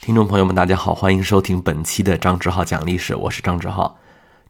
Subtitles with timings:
[0.00, 3.98] 听众朋友们，大家好，欢迎收听本期的张志浩讲历史，我是张志浩。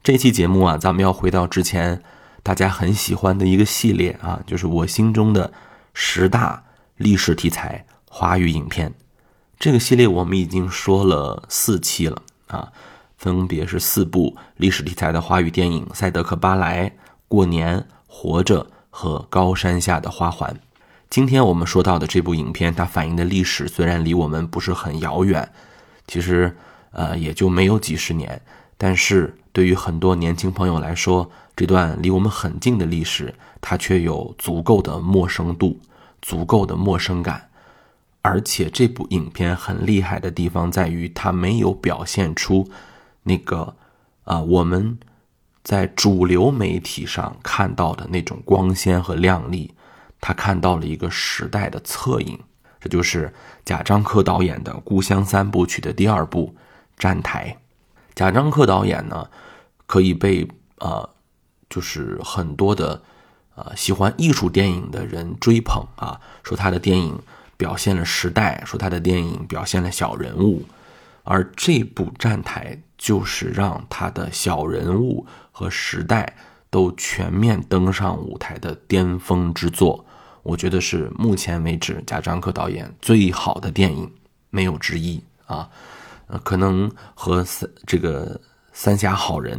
[0.03, 2.03] 这期节目啊，咱们要回到之前
[2.43, 5.50] 大家很喜欢的一个系列啊，就是我心中的
[5.95, 6.62] 十大
[6.96, 8.92] 历史题材华语影片。
[9.58, 12.71] 这个系列我们已经说了四期了啊，
[13.17, 16.84] 分别是四部历史题材的华语电影：《赛德克·巴莱》、
[17.27, 20.55] 《过年》、《活着》和《高山下的花环》。
[21.11, 25.51] 今天我们说到的这部影片，它反映的历史虽然离我们不是很遥远，
[26.06, 26.55] 其实
[26.91, 28.41] 呃也就没有几十年，
[28.77, 35.80] 但是对于很多年轻朋友来说，这段离我们很近的历史，它却有足够的陌生度，
[36.20, 37.48] 足够的陌生感。
[38.20, 42.68] 而且这部影片很厉害的地方在于，它没有表现出
[43.23, 43.74] 那个
[44.24, 44.98] 啊我们
[45.65, 49.73] 在主流媒体上看到的那种光鲜和亮丽。
[50.20, 52.38] 他看到了一个时代的侧影，
[52.80, 53.32] 这就是
[53.64, 56.54] 贾樟柯导演的《故乡三部曲》的第二部
[56.98, 57.56] 《站台》。
[58.14, 59.28] 贾樟柯导演呢，
[59.87, 61.09] 可以被呃，
[61.70, 63.01] 就是很多的
[63.54, 67.17] 呃喜欢艺术电影的人追捧啊，说他的电影
[67.56, 70.65] 表现了时代，说他的电影表现了小人物，
[71.23, 76.37] 而这部《站台》就是让他的小人物和时代
[76.71, 80.05] 都全面登上舞台的巅峰之作。
[80.42, 84.11] 我觉得是目前为止贾樟柯导演最好的电影，
[84.50, 85.69] 没有之一啊。
[86.28, 88.34] 呃，可能和三这个
[88.72, 89.59] 《三峡好人》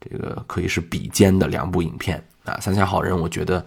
[0.00, 2.54] 这个可以是比肩的两部影片啊。
[2.60, 3.64] 《三峡好人》我觉得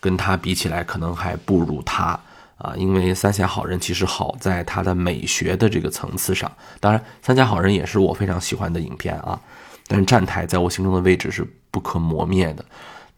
[0.00, 2.18] 跟他比起来，可能还不如他
[2.56, 2.74] 啊。
[2.76, 9.40] 因为《三峡好人》其实好在它的美学的这个层次上，当然《三峡好人》也是我非常喜欢的影片啊。
[9.86, 12.64] 但是《站台》在我心中的位置是不可磨灭的。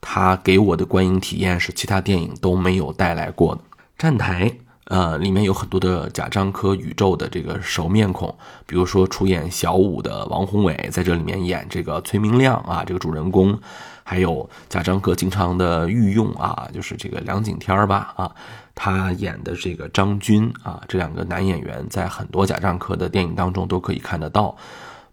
[0.01, 3.61] 他给我的观影体验是其他电影都没有带来过的。
[3.99, 4.53] 站台，
[4.85, 8.33] 呃，里面有很多的贾樟柯宇宙的这个熟面孔，
[8.67, 13.59] 比如说出演小五的王宏伟在这里面演这个崔明亮啊，这个主人公，
[14.05, 18.31] 还有贾樟柯经常的御用啊，就是这个梁景天吧啊，
[18.75, 24.55] 他演的这个张军啊，这两个男演员在很多贾樟柯的电影当中都可以看得到，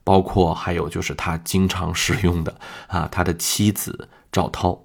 [0.03, 2.53] 包括还有就是他经常使用的
[2.87, 4.07] 啊，他的妻子。
[4.33, 4.77] 赵涛，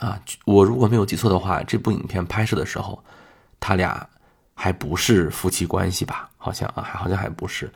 [0.00, 3.02] 啊，我如果没有记错的话，这部影片拍摄的时候，
[3.60, 4.06] 他俩
[4.54, 6.28] 还不是夫妻关系吧？
[6.36, 7.72] 好像啊，好像还不是。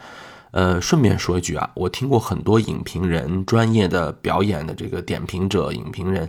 [0.50, 6.28] 呃，顺便说一句啊，我听过很多影评人、专业的表演的这个点评者、影评人。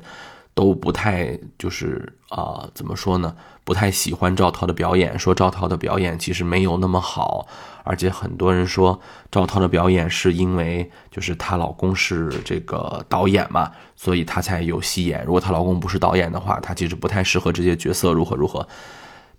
[0.61, 3.35] 都不太就是啊，怎么说呢？
[3.63, 7.47] 不太喜欢赵涛的表演，说赵涛的表演其实没有那么好，
[7.83, 8.99] 而且很多人说
[9.31, 15.25] 赵涛的表演是因为就是她老公是这个导演嘛，所以她才有戏演。
[15.25, 18.67] 如果她老公不是导演的话，她其实不太适合这些角色，如何如何。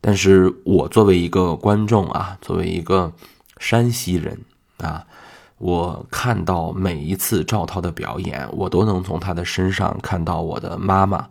[0.00, 3.12] 但是我作为一个观众啊，作为一个
[3.58, 4.40] 山西人
[4.78, 5.06] 啊。
[5.62, 11.28] 我看到每一次赵涛的表演，我都能从他的身上看到我的妈妈、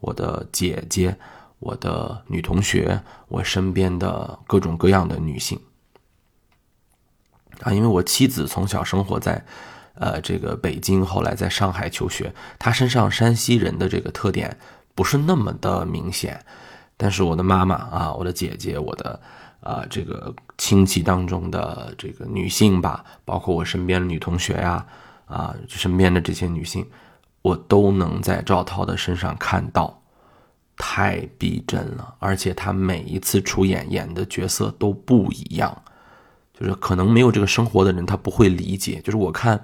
[0.00, 1.16] 我的姐姐、
[1.60, 5.58] 我的女同学、我身边的各种各样的女性。
[7.62, 9.42] 啊，因为我妻子从小生活在，
[9.94, 14.58] 呃，这个北京，后来在上海求学，她身上山西人的这个特点
[14.94, 16.44] 不是那么的明显，
[16.98, 19.18] 但是我的妈妈啊，我的姐姐，我的。
[19.60, 24.86] 啊，这个亲戚当中的这个女性吧，包括我身边的女同学呀，
[25.26, 26.86] 啊，身边的这些女性，
[27.42, 30.02] 我都能在赵涛的身上看到，
[30.78, 32.14] 太逼真了。
[32.18, 35.82] 而且她每一次出演演的角色都不一样，
[36.58, 38.98] 就是可能没有这个生活的人他不会理解。
[39.04, 39.62] 就是我看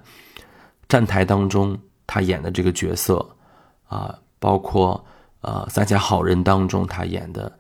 [0.88, 3.26] 站台当中他演的这个角色，
[3.88, 5.02] 啊，包括
[5.40, 7.50] 呃《三峡好人》当中他演的。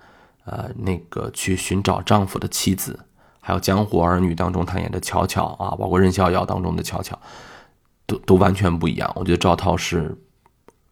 [0.46, 2.98] 呃，那个去寻找丈夫的妻子，
[3.40, 7.18] 还有《江湖儿女》当中她演的巧巧啊，包括《任逍遥》当中的巧巧，
[8.06, 9.12] 都都完全不一样。
[9.16, 10.16] 我觉得赵涛是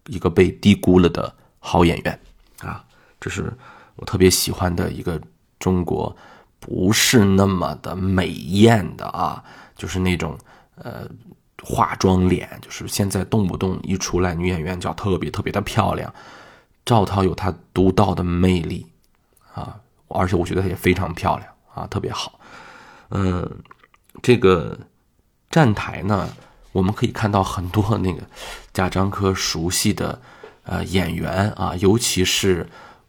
[0.08, 2.18] 一个被低估了的好演员
[2.62, 2.84] 啊，
[3.20, 3.52] 这是
[3.94, 5.20] 我特别喜欢的一个
[5.60, 6.14] 中国
[6.58, 9.40] 不是那么的美艳的啊，
[9.76, 10.36] 就是那种
[10.74, 11.08] 呃
[11.62, 16.12] 化妆脸，就是现在动不动一出来女演员叫特别特别的漂亮，
[16.84, 18.84] 赵涛有她独到的魅力。
[19.54, 22.38] 啊，而且我觉得她也非常漂亮啊，特别好。
[23.10, 23.48] 嗯，
[24.22, 24.78] 这个
[25.50, 26.28] 站台呢，
[26.72, 28.22] 我们可以看到很多那个
[28.72, 30.20] 贾樟柯熟悉的
[30.64, 32.68] 呃演员啊，尤其是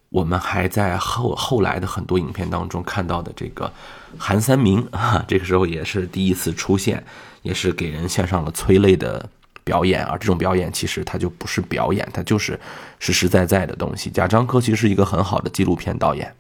[0.10, 3.72] 我们还在后后来的很多影片当中看到的这个
[4.18, 7.04] 韩三明啊，这个时候也是第一次出现，
[7.42, 9.30] 也是给人献上了催泪的。
[9.66, 12.58] 表演啊，这种表演其实它就不是表演，它就是
[13.00, 14.10] 实实在在的东西。
[14.12, 16.34] 贾樟柯其实是一个很好的纪录片导演，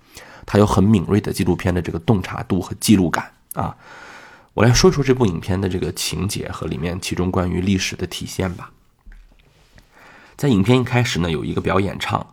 [0.45, 3.75] 他有很敏锐的纪录片的这个洞察度和记录感啊。
[4.53, 8.71] 我来说说这部影片的这个情节和里面其中关于历史的体现吧。
[10.37, 12.27] 在影片一开始呢，有一个表演唱，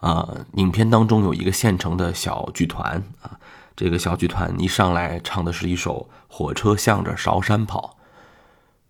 [0.00, 3.38] 啊，影片当中有一个现成的小剧团啊，
[3.76, 7.96] 这个小剧团一上来唱的是一首《火车向着韶山跑》。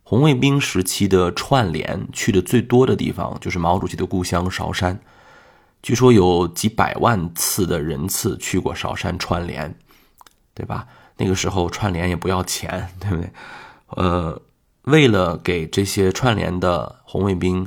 [0.04, 5.00] 红卫兵时期的串联去的最多的地方就是毛主席的故乡韶山，
[5.82, 9.74] 据说有几百万次的人次去过韶山串联，
[10.54, 10.86] 对吧？
[11.16, 13.30] 那个时候串联也不要钱，对不对？
[13.88, 14.40] 呃，
[14.82, 17.66] 为了给这些串联的红卫兵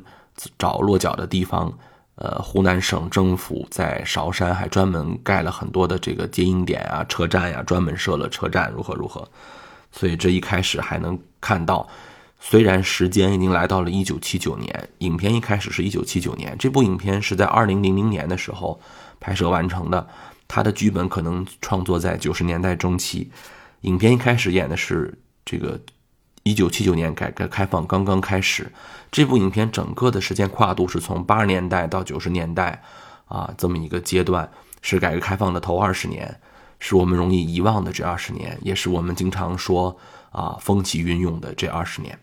[0.60, 1.74] 找落脚的地方，
[2.16, 9.28] 呃，湖南省政府在韶山还专门盖了很多的这个接应点啊、车站呀，专门设了车站，如何如何。
[9.92, 11.88] 所以这一开始还能看到，
[12.40, 18.80] 虽然时间已经来到了一九七九年，影片一开始是一九七九年，这部影片是在二零零零年的时候
[19.20, 20.08] 拍摄完成的。
[20.48, 23.30] 他的剧本可能创作在九十年代中期，
[23.82, 25.14] 影片一开始演的是
[25.44, 25.78] 这个
[26.44, 28.72] 一九七九年改革开放刚刚开始，
[29.12, 32.82] 这部影片整个的时间跨度是从八十年代到九十年代，
[33.26, 34.50] 啊，这么一个阶段
[34.82, 36.40] 是改革开放的头二十年，
[36.80, 39.98] 是我们容易遗忘的这二十年，也是我们经常说
[40.32, 42.18] 啊风起云涌的这二十年。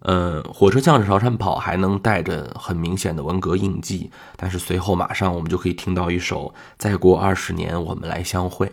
[0.00, 4.10] 呃，火车向着韶山跑，还能带着很明显的文革印记。
[4.36, 8.66] 但是随后马上我们就可以听到一首《再过二十年我们来相会》，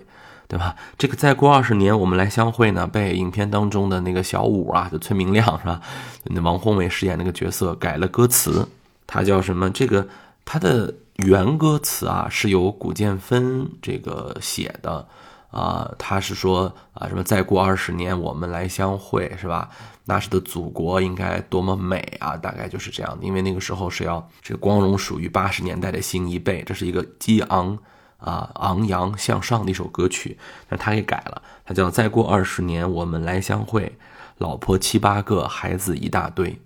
[0.50, 0.75] 对吧？
[0.98, 5.80] 这个“再过二十年我们来相会”呢，被影片当中的那个小五啊，就崔明亮是吧？
[6.25, 8.68] 那王宏伟饰演那个角色改了歌词，
[9.07, 9.69] 他叫什么？
[9.69, 10.06] 这个
[10.44, 15.08] 他的原歌词啊是由古建芬这个写的
[15.52, 19.69] 啊，他是说啊什么“再过二十年我们来相会”是吧？
[20.06, 22.36] 那时的祖国应该多么美啊！
[22.36, 27.78] 大概就是这样的，因为那个时候是要这光荣属于八十年代的新一辈，这是一个激昂
[28.18, 30.38] 啊昂扬向上的一首歌曲，
[30.68, 33.96] 但他给改了，他叫再过二十年我们来相会，
[34.40, 36.60] 老婆七八个，孩子一大堆。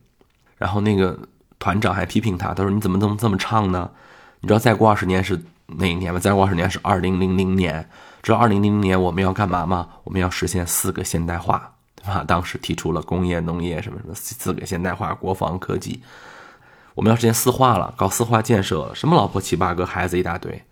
[0.58, 1.20] 然后那个
[1.60, 3.92] 团长还批评他，他说你怎么能这么唱呢？
[4.46, 6.20] 你知道再过二十年是哪一年吗？
[6.20, 7.90] 再过二十年是二零零零年。
[8.22, 9.88] 知道二零零零年我们要干嘛吗？
[10.04, 11.74] 我们要实现四个现代化。
[11.96, 16.00] 对吧，当时提出了工业、农业什么什么四个现代化、国防、科技，
[16.94, 20.64] 我们要实现四化了，搞四化建设，什么老婆七八个，孩子一大堆。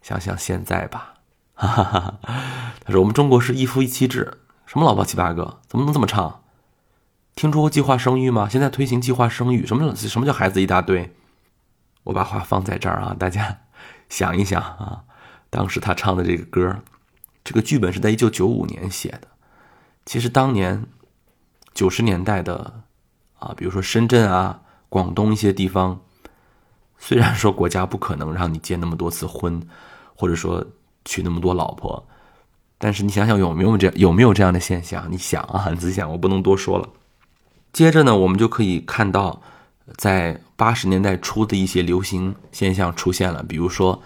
[0.00, 1.14] 想想现在吧，
[1.54, 2.14] 哈哈哈。
[2.84, 6.42] 他说我们中国是一夫一妻制，什么老婆七八个，怎么能这么唱？
[7.34, 8.48] 听说过计划生育吗？
[8.48, 11.12] 现在推行计划生育，什么什么叫孩子一大堆？
[12.08, 13.58] 我把话放在这儿啊，大家
[14.08, 15.04] 想一想啊，
[15.50, 16.74] 当时他唱的这个歌，
[17.44, 19.28] 这个剧本是在一九九五年写的。
[20.06, 20.86] 其实当年
[21.74, 22.80] 九十年代的
[23.38, 26.00] 啊，比如说深圳啊、广东一些地方，
[26.98, 29.60] 虽然说国家不可能让你结那么多次婚，
[30.16, 30.64] 或者说
[31.04, 32.08] 娶那么多老婆，
[32.78, 35.12] 但是你想想有没有这样有没有这样的现象？
[35.12, 36.88] 你想啊，你自己想，我不能多说了。
[37.70, 39.42] 接着呢，我们就可以看到，
[39.98, 44.02] 在八十年代初的一些流行现象出现了，比如说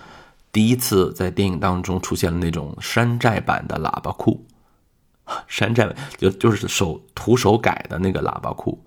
[0.53, 4.45] 第一次在电影当中出现了那种山寨版的喇叭裤。
[5.49, 5.89] 山寨
[6.19, 8.85] 就就是手徒手改的那个喇叭裤，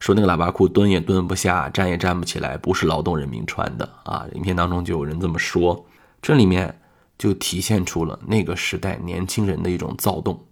[0.00, 4.26] 说那个喇叭裤蹲也蹲不下，站也站不起来，不是劳动人民穿的啊！
[4.34, 5.86] 影片当中就有人这么说，
[6.20, 6.80] 这里面
[7.16, 10.44] 就体现出了那个时代年轻人的一种躁动，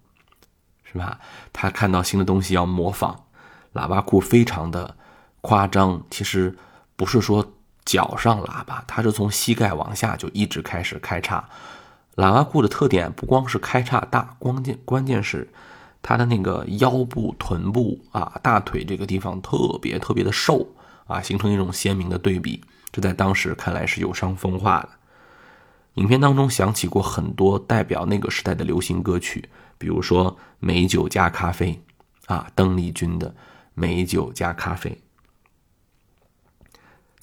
[0.85, 1.19] 是吧？
[1.51, 3.15] 他看到新的东西要模仿，
[3.73, 4.95] 喇叭裤非常的
[5.43, 6.55] 夸张，其实
[6.95, 7.45] 不是说
[7.83, 11.43] 脚上喇叭，它是从膝盖往下就一直开始开叉。
[12.15, 15.51] 喇叭裤的特点不光是开叉大，关键关键是
[16.01, 20.65] 它的那个腰部、臀部啊、大腿这个地方特别特别的瘦
[21.07, 22.63] 啊，形成一种鲜明的对比。
[22.93, 24.89] 这在当时看来是有伤风化的。
[25.95, 31.81] 影片当中响起过很多代表那个时代的流行歌曲，比如说《美酒加咖啡》
[32.33, 33.29] 啊，邓丽君的
[33.73, 34.89] 《美酒加咖啡》。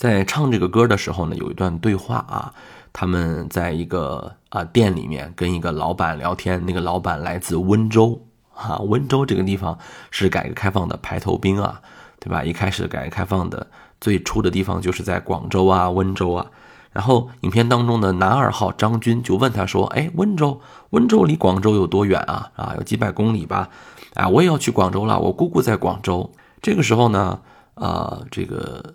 [0.01, 2.55] 在唱这个歌的时候呢，有一段对话啊。
[2.91, 8.19] 他们在一个啊店里面跟一个老板聊天，那个老板来自温州
[8.55, 9.79] 啊，温州这个地方
[10.11, 11.83] 是改革开放的排头兵啊，
[12.19, 12.43] 对吧？
[12.43, 13.67] 一开始改革开放的
[14.01, 16.47] 最初的地方就是在广州啊、温州啊。
[16.93, 22.51] 然后影片当中的男二号张军就问他说：“哎，温州，温州离广州有多远啊？
[22.57, 23.69] 啊，有几百公里吧？
[24.15, 27.41] 啊，我也要去广州了，我姑姑在广州。”这个时候呢，
[27.75, 28.95] 啊，这个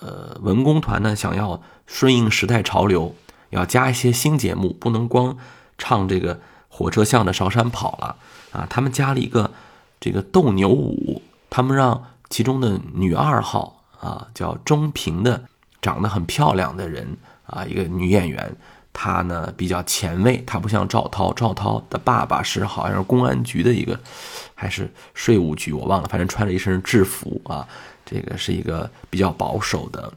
[0.00, 3.14] 呃文工团呢想要顺应时代潮流。
[3.50, 5.34] 要加一些新节目，不能光
[5.78, 6.38] 唱这个
[6.68, 8.16] 火车向着韶山跑了
[8.52, 8.66] 啊！
[8.68, 9.50] 他们加了一个
[9.98, 15.44] 这个斗牛舞，他们让其中的女二号啊，叫钟平的，
[15.80, 18.54] 长得很漂亮的人啊，一个女演员，
[18.92, 23.98] 她呢比较前卫，她不像赵涛，赵涛的爸爸是好像是公安局的一个，
[24.54, 27.66] 还是税务局，我忘了，反正穿着一身制服啊，
[28.10, 30.10] 这个是一个比较保守的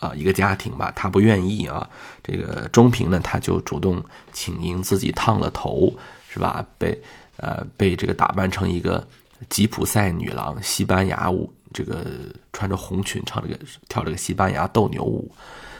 [0.00, 1.88] 啊一个家庭吧，他不愿意啊。
[2.22, 4.02] 这个钟平呢，他就主动
[4.32, 5.92] 请缨自己烫了头，
[6.30, 6.66] 是吧？
[6.78, 6.98] 被
[7.36, 9.06] 呃被这个打扮成一个
[9.50, 11.52] 吉普赛女郎，西班牙舞。
[11.72, 12.06] 这个
[12.54, 15.30] 穿着红裙唱这个跳这个西班牙斗牛舞，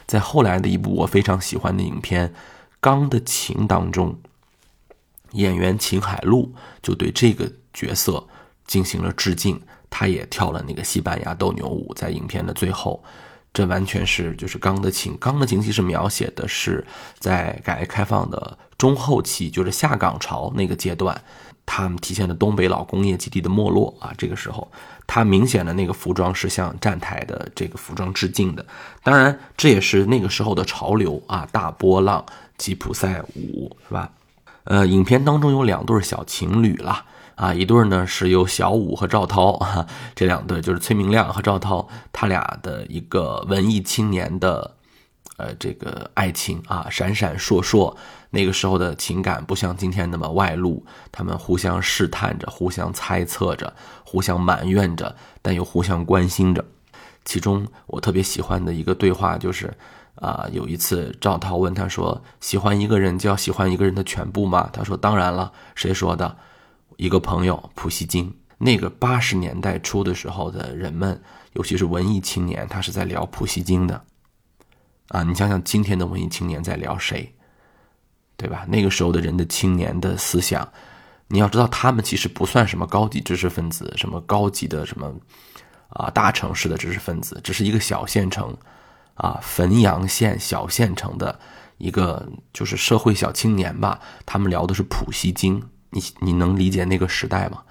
[0.07, 2.29] 在后来的一部我非常喜欢的影片
[2.81, 4.15] 《钢的琴》当中，
[5.31, 8.23] 演员秦海璐就对这个角色
[8.67, 9.59] 进行了致敬，
[9.91, 13.03] 他也跳了那个西班牙斗牛舞，在影片的最后，
[13.53, 15.13] 这完全是就是《钢的琴》。
[15.19, 16.87] 《钢的琴》其实描写的是
[17.19, 21.21] 在改革开放的中后期，就是下岗潮那个阶段。
[21.69, 24.71] 他们体现了东北老工业基地的没落啊，这个时候，
[25.05, 28.65] 他明显的那个服装是向站台的这个服装致敬的，
[29.03, 32.25] 当然这也是那个时候的潮流啊，大波浪
[32.57, 34.13] 吉普赛舞是吧？
[34.63, 37.05] 呃，影片当中有两对小情侣了
[37.37, 44.73] 啊，一对呢是由小武和赵涛啊，这两对就是崔明亮和赵涛，他俩的一个文艺青年的。
[45.39, 47.95] 呃，这个爱情啊，闪闪烁烁，
[48.31, 53.71] 那个时候的情感不像今天那么外露，他们互相试探着，互相猜测着，
[54.03, 56.65] 互相埋怨着，但又互相关心着。
[57.27, 59.71] 其中我特别喜欢的一个对话就是，
[60.15, 66.35] 啊，有一次赵涛问他说：“喜欢一个人就要喜欢一个人的全部吗？”他说：“当然了。”谁说的？
[66.97, 68.33] 一个朋友，普希金。
[68.59, 71.23] 那个八十年代初的时候的人们，
[71.53, 74.03] 尤其是文艺青年，他是在聊普希金的。
[75.09, 77.33] 啊，你想想今天的文艺青年在聊谁，
[78.37, 78.65] 对吧？
[78.69, 80.67] 那个时候的人的青年的思想，
[81.29, 85.15] 你要知道，他们其实不算什么高级知识分子，什么高级的什么
[85.91, 88.57] 啊大城市的知识分子，只是一个小县城
[89.15, 91.39] 啊汾阳县小县城的
[91.77, 94.01] 一个就是社会小青年吧。
[94.25, 97.63] 他们聊的是普希金，你你能理解那个时代吗？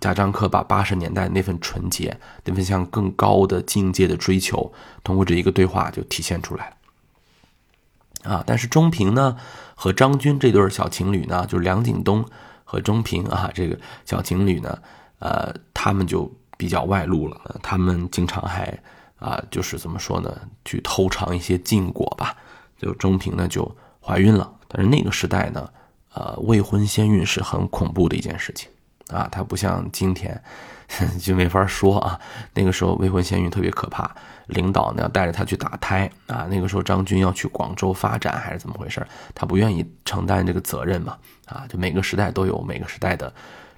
[0.00, 8.32] 贾樟柯把八十年代那份纯洁、那份向更高的境界的追求，通过这一个对话就体现出来了。
[8.32, 9.36] 啊，但是钟平呢
[9.74, 12.24] 和张军这对小情侣呢，就是梁景东
[12.64, 14.78] 和钟平啊，这个小情侣呢，
[15.18, 17.60] 呃，他们就比较外露了。
[17.62, 18.76] 他们经常还
[19.18, 20.34] 啊，就是怎么说呢，
[20.64, 22.34] 去偷尝一些禁果吧。
[22.78, 25.68] 就钟平呢就怀孕了，但是那个时代呢，
[26.14, 28.68] 呃，未婚先孕是很恐怖的一件事情。
[29.08, 30.42] 啊，他不像今天，
[31.20, 32.18] 就没法说啊。
[32.54, 34.10] 那个时候未婚先孕特别可怕，
[34.46, 36.46] 领导呢要带着他去打胎啊。
[36.50, 39.06] 那个时候张军要去广州发展还是怎么回事？
[39.34, 41.18] 他不愿意承担这个责任嘛。
[41.46, 43.30] 啊，就每个时代都有每个时代的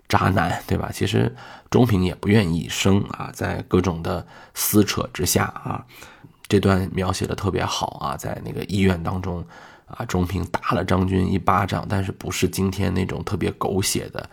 [0.08, 0.90] 渣男，对吧？
[0.92, 1.34] 其实
[1.70, 4.24] 钟平也不愿意生啊，在各种的
[4.54, 5.84] 撕扯之下啊，
[6.46, 9.44] 这段描写的特别好啊，在那个医院当中
[9.86, 14.28] 啊，钟平打了张军一巴掌，但是不是今天那种特别狗血的。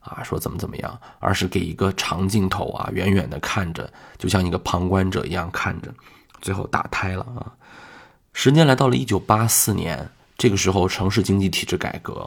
[0.00, 5.92] 啊，说怎么怎么样，而是给一个长镜头啊，远远的看着，就像一个旁观者一样看着，
[6.40, 7.52] 最后打胎了啊。
[8.32, 12.26] 时间来到了一九八四年，这个时候城市经济体制改革，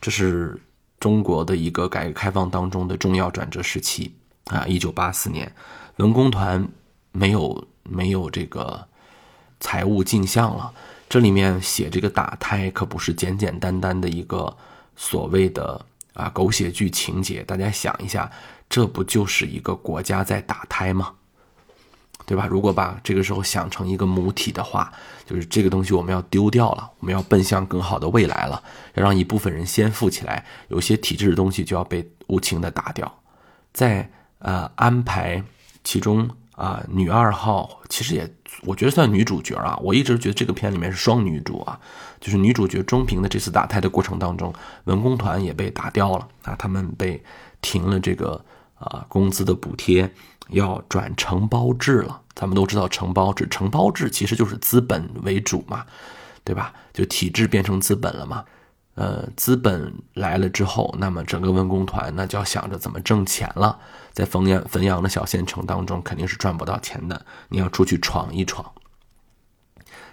[0.00, 0.58] 这是
[0.98, 4.14] 中国的一个改革开放当中的重要转折时期
[4.46, 4.64] 啊。
[4.66, 5.52] 一九八四年，
[5.96, 6.66] 文工团
[7.12, 8.86] 没有没有这个
[9.60, 10.72] 财务进项了，
[11.08, 14.56] 这里面写这个打胎可不是简简单单的一个
[14.96, 15.84] 所谓的。
[16.14, 18.28] 啊，狗血剧情节，大家想一下，
[18.68, 21.14] 这不就是一个国家在打胎吗？
[22.26, 22.44] 对吧？
[22.50, 24.92] 如果把这个时候想成一个母体的话，
[25.24, 28.60] 就是这个东西我们要丢掉了，我们要奔向更好的未来了，
[28.94, 33.20] 要让一部分人先富起来，有些体制的东西就要被无情的打掉，
[33.72, 34.10] 在
[34.40, 35.40] 呃安排
[35.84, 36.28] 其中。
[36.58, 38.28] 啊，女二号其实也，
[38.62, 39.78] 我觉得算女主角啊。
[39.80, 41.78] 我一直觉得这个片里面是双女主啊，
[42.20, 44.52] 就是女主角钟平的这次打胎的过程当中，
[44.84, 47.22] 文工团也被打掉了啊，他们被
[47.60, 50.12] 停了这个啊工资的补贴，
[50.48, 52.20] 要转承包制了。
[52.34, 55.86] 咱们都知道承包制，承包制其实就是资本为主嘛，
[56.42, 56.74] 对吧？
[56.92, 58.44] 就体制变成资本了嘛。
[58.94, 63.78] 呃，资本来了之后，那么整个文工团那就要想着怎么挣钱了。
[64.18, 67.24] 在汾阳汾阳的小县城当中，肯定是赚不到钱的。
[67.50, 68.68] 你要出去闯一闯。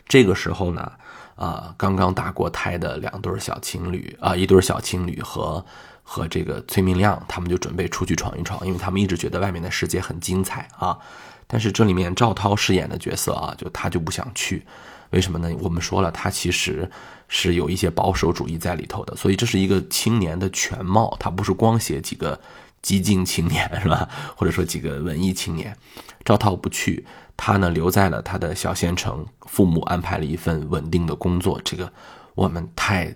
[0.07, 0.91] 这个时候呢，
[1.33, 5.65] 啊，刚刚打过胎的两对小情侣啊，一对小情侣和
[6.03, 10.99] 和这个崔明亮，他们就准备出去闯一闯，因为他们一直觉得外面的世界很精彩啊。
[11.47, 14.63] 但是这里面赵涛饰演的角色啊，就他就不想去。
[15.09, 15.49] 为什么呢？
[15.61, 16.87] 我们说了，他其实
[17.27, 22.39] 是有一些保守主义在里头的，所以这是一个青年的全貌，他不是光写几个
[22.85, 24.07] 激进青年，是吧？
[24.35, 25.75] 或者说几个文艺青年。
[26.23, 27.03] 赵涛不去，
[27.35, 31.91] 他呢留在了他的小县城，父母安排了一份稳定的工作，这个
[32.35, 33.15] 我们太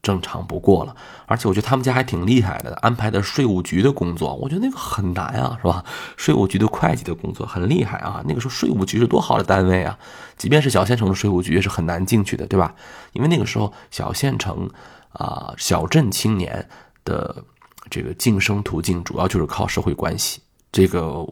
[0.00, 0.94] 正常不过了。
[1.26, 5.84] 而且我觉得他们家还挺厉害的，安排的税务局的工作，我觉得那个很难啊，是吧？
[6.16, 8.22] 税务局的会计的工作很厉害啊。
[8.24, 9.98] 那个时候税务局是多好的单位啊，
[10.36, 12.72] 即便是小县城的税务局也是很难进去的，对吧？
[13.14, 14.70] 因为那个时候小县城
[15.10, 16.68] 啊，小镇青年
[17.04, 17.44] 的
[17.90, 20.40] 这个晋升途径主要就是靠社会关系，
[20.72, 21.26] 这个。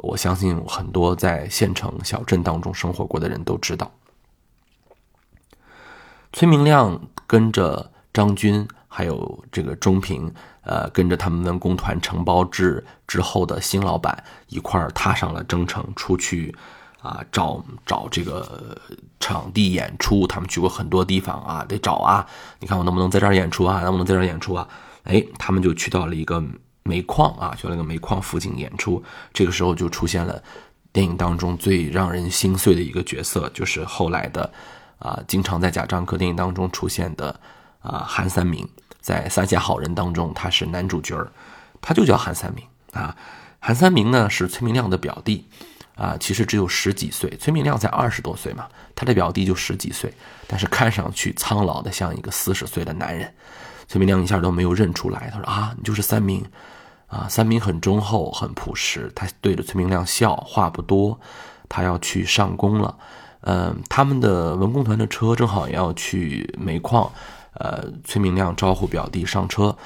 [0.00, 3.90] 我相信很多在县城小镇当中生活过的人都知道，
[6.34, 16.54] 崔明亮跟着张军还有这个钟平，呃，跟着他们文工团承包制之后的新老板一块儿踏上了征程，出去
[17.00, 18.78] 啊找找这个
[19.18, 20.26] 场地演出。
[20.26, 22.26] 他们去过很多地方啊，得找啊，
[22.60, 23.80] 你看我能不能在这儿演出啊？
[23.80, 24.68] 能不能在这儿演出啊？
[25.06, 26.42] 哎，他们就去到了一个。
[26.88, 30.40] 煤矿啊，去那个煤矿附近演出，这个时候就出现了
[30.92, 34.48] 电影当中最让人心碎的一个角色，就是后来的
[35.00, 37.40] 啊，经常在贾樟柯电影当中出现的
[37.80, 38.64] 啊韩三明，
[39.00, 41.26] 在《三峡好人》当中他是男主角
[41.80, 43.16] 他就叫韩三明啊。
[43.58, 45.48] 韩三明呢是崔明亮的表弟
[45.96, 50.14] 啊，其实只有十几岁，崔明亮才二十多岁嘛，他的表弟就十几岁，
[50.46, 53.34] 但是看上去苍老的像一个四十岁的男人，
[53.88, 56.44] 崔明亮一下都没有认出来，他说啊，你就是三明。
[57.08, 59.08] 啊，三明很忠厚，很朴实。
[59.14, 61.20] 他对着崔明亮笑，话不多。
[61.68, 62.98] 他要去上工了。
[63.42, 67.08] 嗯，他们的文工团的车正好要去煤矿。
[67.52, 69.76] 呃，崔明亮招呼表弟上车，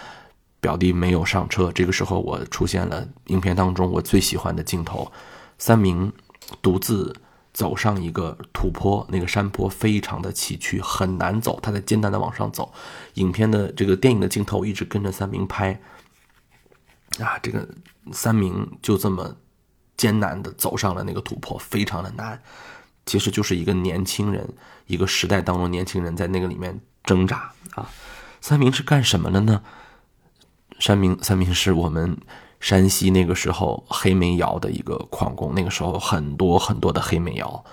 [0.63, 1.71] 表弟没有上车。
[1.71, 5.13] 这个时候，我出现了影片当中我最喜欢的镜头：
[5.59, 6.11] 三明
[6.63, 7.15] 独自
[7.53, 11.59] 走上一个土坡，那个山坡非常的崎岖，很难走。
[11.61, 12.73] 他在艰难的往上走。
[13.15, 15.81] 影片的这个电影的镜头一直跟着三明拍。
[17.19, 17.69] 啊，这个
[18.13, 19.37] 三明就这么
[19.97, 22.41] 艰难的走上了那个土坡，非常的难。
[23.05, 24.49] 其实就是一个年轻人，
[24.87, 27.91] 一个时代当中年轻人在那个里面挣扎啊。
[28.41, 29.63] 三明是干什么的呢？
[30.79, 32.17] 三明，三明是我们
[32.61, 35.53] 山西那个时候黑煤窑的一个矿工。
[35.55, 37.65] 那个时候很多很多的黑煤窑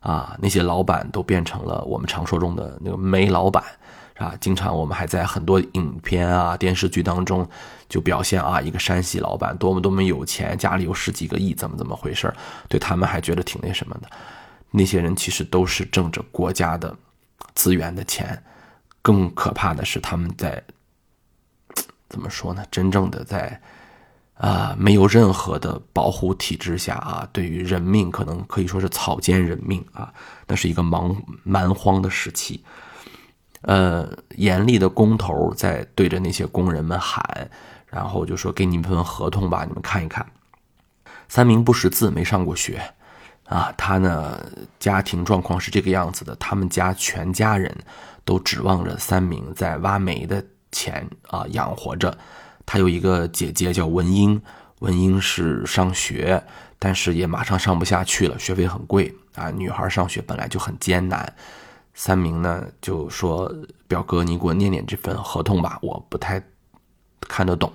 [0.00, 3.64] 啊，那些老板都变成了我们常说中的那个煤老板。
[4.18, 7.48] 啊，经常我们还在很多影片啊、电视剧当中
[7.88, 12.32] 就表现啊，一个山西老板多么多么有钱，家里有十几个亿，怎么怎么回事
[12.68, 14.08] 对他们还觉得挺那什么的。
[14.70, 16.94] 那些人其实都是挣着国家的
[17.54, 18.40] 资源的钱，
[19.00, 20.62] 更可怕的是他们在
[22.08, 22.64] 怎么说呢？
[22.70, 23.60] 真正的在
[24.34, 30.12] 啊，没有任何的保护体制下啊，对于人命可能可以说是草菅人命啊，
[30.46, 32.64] 那是一个蛮蛮荒的时期。
[33.60, 37.48] 呃，严厉的工头在对着那些工人们喊，
[37.86, 40.26] 然后就说：“给你们份合同吧，你们看一看。”
[41.28, 42.82] 三明不识字，没上过学，
[43.44, 44.44] 啊，他呢
[44.80, 47.72] 家庭状况是这个样子的，他们家全家人
[48.24, 52.18] 都指望着三明在挖煤的钱啊养活着。
[52.64, 54.40] 他有一个姐姐叫文英，
[54.80, 56.42] 文英是上学，
[56.78, 61.32] 但是也马上上不下去了，学费很贵啊，女孩上学本来就很艰难。
[61.94, 63.54] 三明呢就说
[63.86, 66.42] ：“表哥，你给我念念这份合同吧，我不太
[67.20, 67.70] 看得懂。”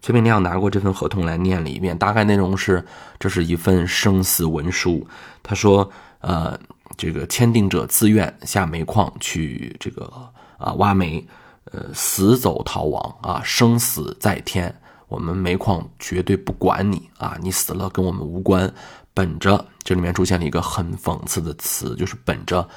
[0.00, 2.84] 崔明亮拿过这份合同来念了一遍，大概内容是：
[3.20, 5.06] 这是一份生死文书。
[5.42, 5.88] 他说
[6.20, 6.58] ：“呃，
[6.96, 10.10] 这个签订者自愿下煤矿去这个
[10.56, 11.24] 啊挖煤，
[11.70, 14.74] 呃，死走逃亡啊，生死在天，
[15.08, 18.72] 我们煤矿绝对不管你啊，你死了跟我们无关。
[19.14, 22.68] 本着这里面出现了一个很讽刺的词，就是本着。”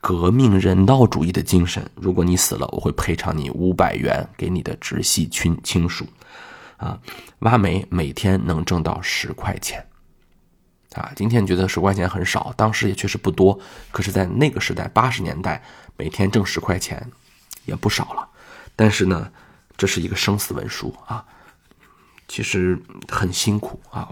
[0.00, 6.06] 革命人道主义的精神，如果你死了，我会赔偿你五百元给你的直系亲亲属。
[6.76, 6.96] 啊，
[7.40, 9.84] 挖煤每天能挣到十块钱，
[10.94, 13.58] 啊，今天觉得十块钱很少，当时也确实不多。
[13.90, 15.60] 可是，在那个时代，八十年代，
[15.96, 17.10] 每天挣十块钱
[17.68, 18.28] 也不少了。
[18.74, 19.30] 但是呢，
[19.76, 21.24] 这是一个生死文书啊，
[22.26, 22.76] 其实
[23.08, 24.08] 很辛苦啊。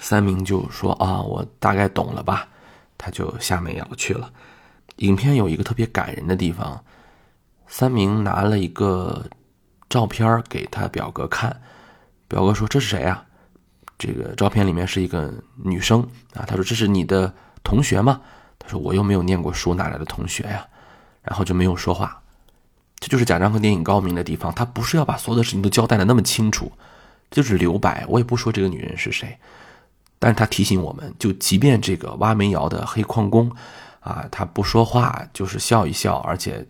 [0.00, 2.48] 三明就说啊，我大概懂了吧，
[2.98, 4.30] 他就下煤窑去了。
[4.96, 6.82] 影片有一个特别感人的地方，
[7.68, 9.24] 三明拿了一个
[9.88, 11.60] 照片给他表哥看，
[12.26, 13.24] 表哥说：“这是谁呀？”
[13.96, 16.00] 这个照片里面是一个女生
[16.34, 16.42] 啊。
[16.46, 18.20] 他说：“这是你的同学吗？”
[18.58, 20.66] 他说：“我又没有念过书，哪来的同学呀？”
[21.22, 22.20] 然后就没有说话。
[23.04, 26.72] 这就是贾樟柯电影高明的地方，他不是要把所有的事情都交代的那么清楚，
[27.30, 28.02] 就是留白。
[28.08, 29.36] 我也不说这个女人是谁，
[30.18, 33.52] 但是他提醒我们，就即便这个挖煤窑的黑矿工。
[34.00, 36.66] 啊，他不说话，就是笑一笑，而且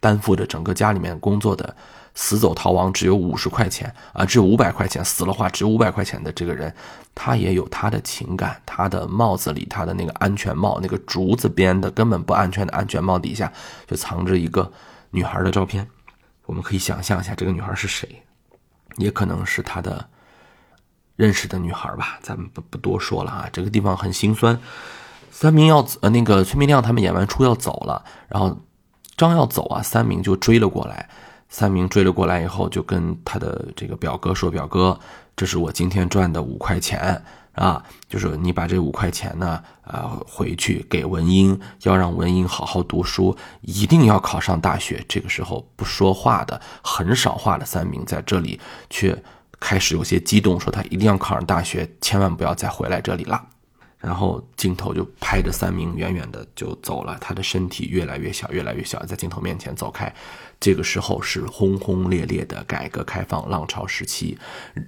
[0.00, 1.76] 担负着整个家里面工作的，
[2.14, 6.72] 死走逃亡只有五十块钱啊，只有五百块钱，死了话只有五百块钱的这个人，
[7.16, 13.52] 他也有他的情感，他的帽子里，他的那个安全帽，那个竹子编的根本不安全的安全帽底下，
[13.88, 14.72] 就藏着一个
[15.10, 15.88] 女孩的照片。
[16.46, 18.22] 我们可以想象一下，这个女孩是谁，
[18.96, 20.08] 也可能是他的
[21.16, 22.18] 认识的女孩吧。
[22.22, 24.58] 咱们不不多说了啊，这个地方很心酸。
[25.30, 28.58] 三明要呃，那个崔明亮他们演完出要走了，然后。
[29.18, 31.10] 张要走啊，三明就追了过来。
[31.48, 34.96] 三明追了过来以后，就跟他的这个表哥说：“表哥，
[35.34, 37.20] 这是我今天赚的五块钱
[37.58, 49.20] 啊，就是你把这五块钱呢，呃，回去给文英，要让文英好好读书，一定要考上大学。”这个时候不说话的、很少话的三明在这里却
[49.58, 53.44] 开始有些激动，说他一定要考上大学，千万不要再回来这里了。
[53.98, 60.14] 然后镜头就拍着三明远远的就走了，他的身体越来越小，越来越小，在镜头面前走开。
[60.60, 64.36] 这个时候是轰轰烈烈的改革开放浪潮时期，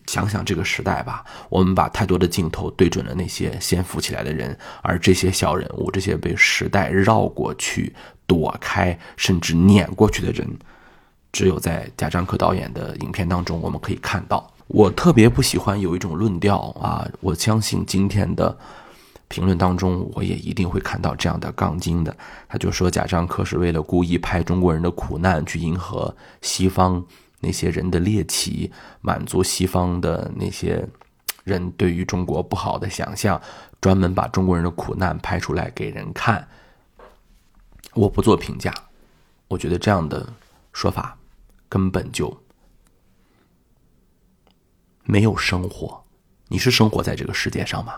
[0.06, 7.94] 想想这个时代吧，我们把太多的镜头对准了那些先富起来的人，而这些小人物，这些被时代绕过去、
[8.26, 10.48] 躲开甚至碾过去的人，
[11.30, 14.52] 只有在贾樟柯导演的影片当中我们可以看到。
[14.66, 18.58] 我特别不喜欢有一种论调啊，我相信今天的。
[19.30, 22.14] 评论当中，我也一定会看到这样的杠精的。
[22.48, 27.02] 他就说贾樟柯是为了故意拍中国人的苦难，去迎合西方
[27.38, 30.84] 那些人的猎奇，满足西方的那些
[31.44, 33.40] 人对于中国不好的想象，
[33.80, 36.46] 专门把中国人的苦难拍出来给人看。
[37.94, 38.74] 我不做评价，
[39.46, 40.28] 我觉得这样的
[40.72, 41.16] 说法
[41.68, 42.36] 根本就
[45.04, 46.02] 没有生活。
[46.48, 47.94] 你是生活在这个世界上吗？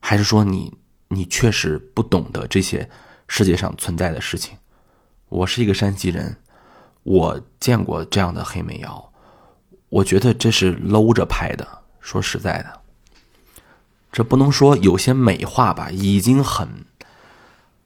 [0.00, 0.72] 还是说你
[1.08, 2.88] 你确实不懂得这些
[3.26, 4.56] 世界上存在的事情？
[5.28, 6.36] 我是一个山西人，
[7.02, 9.12] 我见过这样的黑煤窑，
[9.90, 11.66] 我觉得这是搂着拍的。
[12.00, 12.80] 说实在的，
[14.10, 16.86] 这不能说有些美化吧，已经很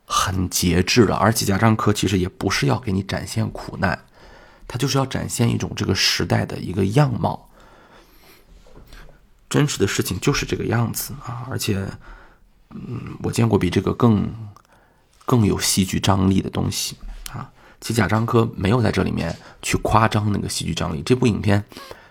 [0.04, 1.16] 很节制了。
[1.16, 3.98] 而且贾樟柯其实也不是要给你展现苦难，
[4.68, 7.48] 他就是要展现一种这个时代的一个样貌。
[9.52, 11.46] 真实的事情就是这个样子啊！
[11.50, 11.86] 而且，
[12.70, 14.32] 嗯，我见过比这个更
[15.26, 16.96] 更有戏剧张力的东西
[17.30, 17.52] 啊。
[17.78, 21.02] 其实贾樟柯没有在这里面去夸张那个戏剧张力。
[21.04, 21.62] 这部影片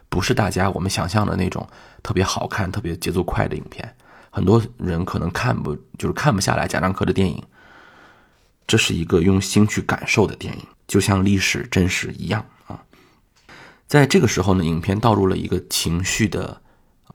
[0.07, 1.67] 不是大家我们想象的那种
[2.03, 3.91] 特别好看、特别节奏快的影片。
[4.29, 7.43] 很多人可能看不就是看不下来贾樟柯的电影。
[8.67, 12.83] 这是一个用心去感受的电影，就像历史真实一样啊。
[13.87, 16.61] 在这个时候呢，影片倒入了一个情绪的。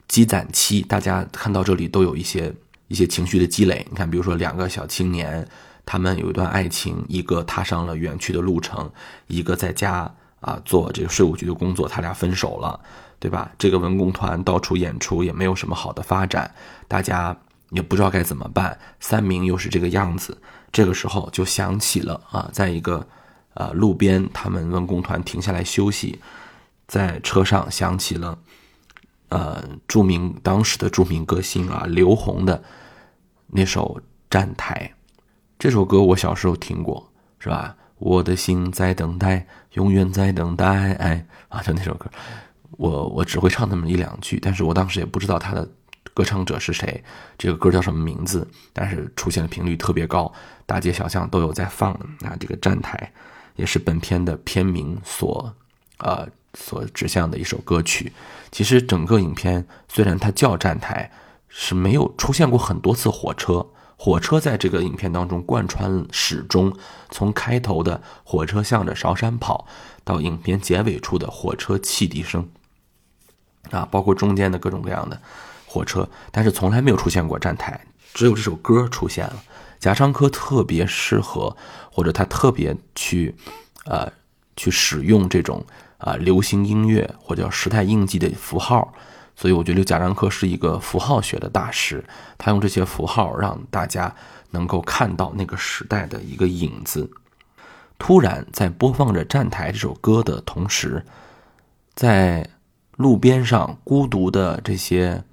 [0.08, 2.54] 积攒期，大家看到这里都有一些
[2.88, 3.86] 一些情绪的积累。
[3.90, 5.46] 你看，比如说两个小青年，
[5.84, 8.90] 他们有一段爱情，一个踏上了远去的路程，
[9.26, 12.78] 一个在家啊做这个税务局的工作，他俩分手了，
[13.18, 13.50] 对吧？
[13.58, 16.54] 这个文工团到处演出，也没有什么好的发展，
[16.86, 17.36] 大家
[17.70, 18.78] 也不知道该怎么办。
[19.00, 20.38] 三明又是这个样子，
[20.70, 23.06] 这个时候就想起了啊，在一个
[23.54, 26.20] 呃路边，他们文工团停下来休息，
[26.86, 28.38] 在车上想起了。
[29.28, 32.62] 呃，著名当时的著名歌星啊，刘虹的
[33.48, 34.92] 那首《站台》，
[35.58, 37.76] 这首歌我小时候听过，是吧？
[37.98, 42.08] 我的心在等待，永远在等待，哎啊，就那首歌，
[42.72, 45.68] 我我只会唱那么一两句，但是我当时也不知道他的
[46.14, 47.02] 歌唱者是谁，
[47.36, 50.32] 这个歌叫什么名字，但是出现的频率特别高，
[50.66, 52.36] 大街小巷都有在放啊。
[52.38, 53.12] 这个《站台》
[53.56, 55.52] 也是本片的片名所，
[55.98, 56.28] 呃。
[56.56, 58.12] 所指向的一首歌曲，
[58.50, 61.12] 其实整个影片虽然它叫站台，
[61.48, 63.66] 是没有出现过很多次火车。
[63.98, 66.74] 火车在这个影片当中贯穿始终，
[67.10, 69.66] 从开头的火车向着韶山跑，
[70.04, 72.46] 到影片结尾处的火车汽笛声，
[73.70, 75.18] 啊，包括中间的各种各样的
[75.66, 79.42] 火车，但是从来没有出现过站台，只有这首歌出现了。
[79.78, 81.56] 贾樟柯特别适合，
[81.90, 83.34] 或者他特别去，
[83.86, 84.12] 呃，
[84.56, 85.64] 去使用这种。
[85.98, 88.92] 啊，流行音乐或者叫时代印记的符号，
[89.34, 92.04] 所以我觉得贾樟柯是一个符号学的大师。
[92.36, 94.14] 他用这些符号让大家
[94.50, 97.10] 能够看到那个时代的一个影子。
[97.98, 101.04] 突然，在播放着《站台》这首歌的同时，
[101.94, 102.50] 在
[102.96, 105.24] 路边上孤独的这些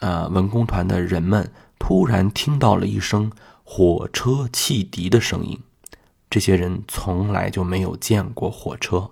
[0.00, 3.30] 呃文工团的人们，突然听到了一声
[3.62, 5.60] 火车汽笛的声音。
[6.30, 9.10] 这些人从来就没有见过火车。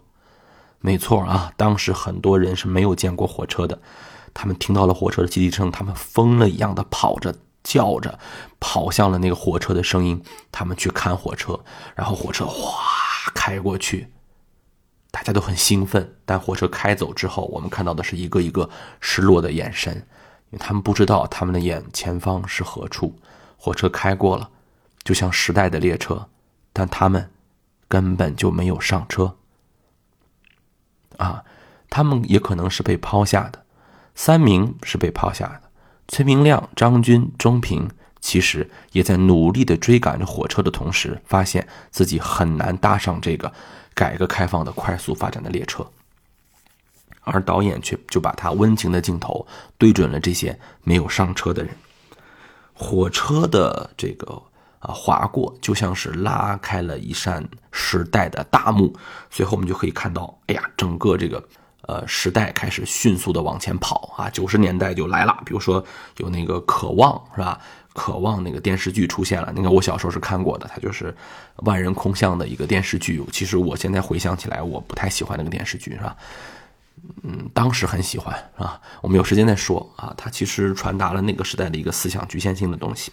[0.80, 3.80] 没错啊，当时很多人是没有见过火车的，
[4.32, 8.18] 他们听到了火车的汽笛声，他们疯了一样的跑着、叫着，
[8.58, 11.60] 跑向了那个火车的声音，他们去看火车，
[11.94, 14.08] 然后火车哗开过去，
[15.10, 16.16] 大家都很兴奋。
[16.24, 23.14] 但火车开走之后，我们看到的是一个一个失落的眼神，因为他们不知道他们的眼前方是何处。
[23.58, 24.48] 火车开过了，
[25.04, 26.26] 就像时代的列车，
[26.72, 27.30] 但他们
[27.86, 29.36] 根本就没有上车。
[31.20, 31.44] 啊，
[31.88, 33.64] 他们也可能是被抛下的。
[34.14, 35.62] 三名是被抛下的，
[36.08, 37.88] 崔明亮、张军、钟平。
[38.22, 43.50] 其实也在努力的追赶着火车的同时，发现自己很难搭上这个
[43.94, 45.86] 改革开放的快速发展的列车，
[47.22, 49.46] 而导演却就把他温情的镜头
[49.78, 51.74] 对准了这些没有上车的人。
[52.74, 54.42] 火车的这个
[54.80, 58.94] 啊划过，就像是拉开了一扇时代的大幕。
[59.30, 61.42] 随后我们就可以看到，哎呀，整个这个
[61.82, 64.28] 呃时代开始迅速的往前跑啊！
[64.30, 65.84] 九十年代就来了，比如说
[66.16, 67.60] 有那个《渴望》，是吧？
[67.92, 71.14] 渴望那个电视剧出现了，那个我小时候是看过的，它就是
[71.56, 73.20] 万人空巷的一个电视剧。
[73.32, 76.16] 其实我现在回想起来，我不太喜欢那个电视剧，是吧？
[77.24, 78.80] 嗯，当时很喜欢，是吧？
[79.02, 80.14] 我们有时间再说啊。
[80.16, 83.12] 它其实传达了那个时代的一个思想局限性的东西。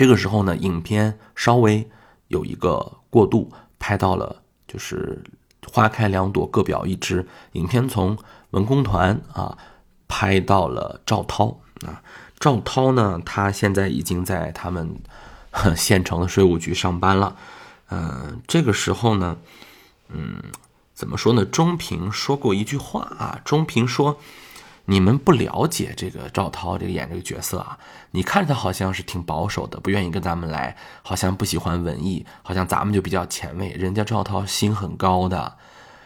[0.00, 1.86] 这个时候呢，影片稍微
[2.28, 5.22] 有一个过渡，拍到了就是
[5.70, 7.28] 花开两朵，各表一枝。
[7.52, 8.16] 影片从
[8.52, 9.58] 文工团啊
[10.08, 12.02] 拍到了赵涛啊。
[12.38, 13.20] 赵涛呢？
[13.26, 14.96] 他现在已经在他们
[15.76, 17.36] 县城的税务局上班了。
[17.90, 19.36] 嗯，这个时候呢，
[20.08, 20.42] 嗯，
[20.94, 21.44] 怎么说呢？
[21.44, 23.38] 钟平说过一句话啊。
[23.44, 24.18] 钟平说
[24.84, 27.78] ：“你们不了解这个赵涛这个演这个角色啊。
[28.10, 33.68] 你看他好像是挺保守的，不愿意跟咱们来，好像不喜欢文艺，好像咱们就比较前卫。
[33.70, 35.56] 人家赵涛心很高的，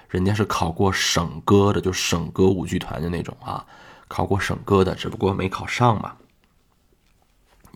[0.09, 3.65] 人家是考过省歌的，就省歌舞剧团的那种啊，
[4.07, 6.13] 考过省歌的，只不过没考上嘛。”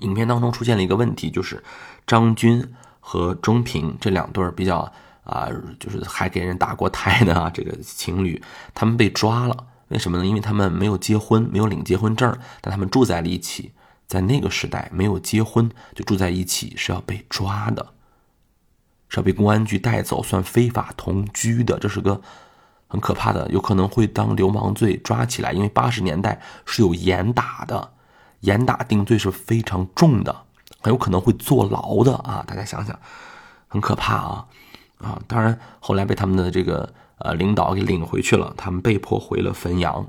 [0.03, 1.65] 影片当中出现了一个问题，就是
[2.07, 4.93] 张军和钟平这两对比较
[5.25, 5.49] 啊，
[5.81, 8.41] 就是还给人打过胎的啊，这个情侣
[8.75, 9.68] 他们被抓了。
[9.89, 10.27] 为什么呢？
[10.27, 13.73] 因为他们没有结婚，没有领结婚证，但他们住在了一起。
[14.07, 17.93] 在那个时代，没有结婚就住在一起是要被抓的，
[19.09, 21.79] 是要被公安局带走，算非法同居的。
[21.79, 22.21] 这是个
[22.87, 25.53] 很可怕的，有可能会当流氓罪抓起来。
[25.53, 27.93] 因为八十年代是有严打的。
[28.43, 30.45] 严打定罪是非常重的，
[30.81, 32.45] 很有可能会坐牢的啊！
[32.47, 32.97] 大家想想，
[33.67, 34.47] 很可怕啊！
[34.99, 40.09] 啊，当然后来被他们的这个呃领导给领回去了，他们被迫回了汾阳。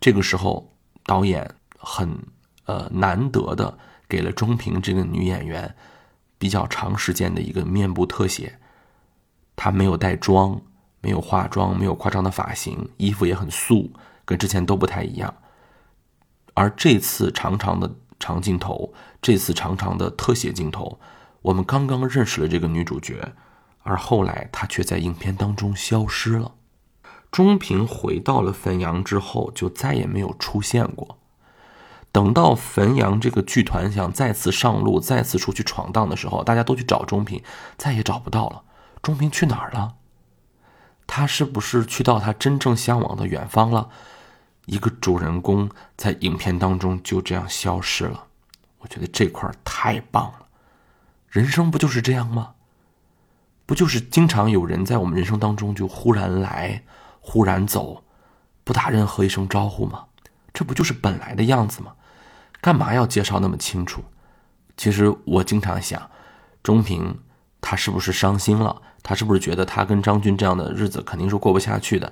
[0.00, 0.72] 这个时候，
[1.04, 2.18] 导演很
[2.66, 5.74] 呃难得的给了钟平这个女演员
[6.38, 8.58] 比较长时间的一个面部特写，
[9.56, 10.60] 她没有带妆，
[11.00, 13.90] 没有化妆，没有夸张的发型，衣服也很素，
[14.24, 15.34] 跟之前都不太一样。
[16.54, 21.00] 而这次长长的长镜头，这次长长的特写镜头，
[21.42, 23.32] 我们刚刚认识了这个女主角，
[23.88, 26.52] 而后来他却在影片当中消失了。
[27.30, 31.18] 钟平回到了汾阳之后，就再也没有出现过。
[32.12, 37.42] 等到汾阳这个剧团想再次上路、再次出去闯荡的时候，大家都去找钟平，
[37.78, 38.62] 再也找不到了。
[39.00, 39.94] 钟平去哪儿了？
[41.06, 43.88] 他是不是去到他真正向往的远方了？
[44.66, 48.24] 一个主人公在影片当中就这样消失了，
[48.80, 50.46] 我觉得这块太棒了。
[51.30, 52.52] 人生不就是这样吗？
[53.68, 56.82] 不就是经常有人在我们人生当中就忽然来，
[57.20, 58.02] 忽然走，
[58.64, 60.06] 不打任何一声招呼吗？
[60.54, 61.92] 这不就是本来的样子吗？
[62.62, 64.02] 干嘛要介绍那么清楚？
[64.74, 66.10] 其实我经常想，
[66.62, 67.18] 钟平
[67.60, 68.80] 他是不是伤心了？
[69.02, 72.10] 他是不是觉得他跟张军这样的日子肯定是过不下去的？